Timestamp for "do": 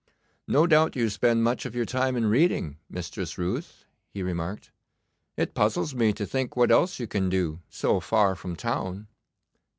7.29-7.59